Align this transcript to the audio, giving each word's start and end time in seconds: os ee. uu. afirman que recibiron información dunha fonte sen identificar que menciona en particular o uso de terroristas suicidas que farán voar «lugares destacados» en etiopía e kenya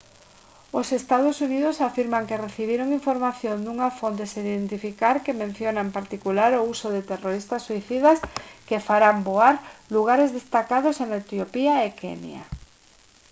os 0.79 0.87
ee. 0.95 0.99
uu. 1.65 1.71
afirman 1.89 2.27
que 2.29 2.41
recibiron 2.45 2.97
información 2.99 3.57
dunha 3.61 3.89
fonte 3.99 4.23
sen 4.33 4.45
identificar 4.53 5.15
que 5.25 5.39
menciona 5.43 5.79
en 5.87 5.91
particular 5.97 6.51
o 6.55 6.65
uso 6.73 6.87
de 6.95 7.05
terroristas 7.11 7.65
suicidas 7.67 8.17
que 8.67 8.85
farán 8.87 9.17
voar 9.29 9.55
«lugares 9.95 10.29
destacados» 10.39 10.95
en 11.03 11.09
etiopía 11.23 11.73
e 11.87 11.89
kenya 12.01 12.43